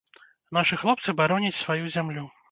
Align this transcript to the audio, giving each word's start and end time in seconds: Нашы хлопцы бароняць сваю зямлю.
Нашы 0.57 0.79
хлопцы 0.83 1.13
бароняць 1.19 1.55
сваю 1.59 1.91
зямлю. 1.97 2.25